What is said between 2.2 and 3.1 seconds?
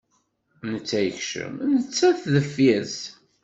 deffir-s.